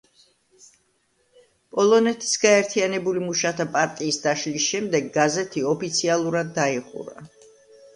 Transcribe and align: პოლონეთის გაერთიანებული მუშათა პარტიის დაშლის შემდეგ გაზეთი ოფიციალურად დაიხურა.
პოლონეთის 1.75 2.33
გაერთიანებული 2.47 3.23
მუშათა 3.27 3.69
პარტიის 3.79 4.21
დაშლის 4.27 4.67
შემდეგ 4.75 5.15
გაზეთი 5.23 5.69
ოფიციალურად 5.79 6.57
დაიხურა. 6.63 7.33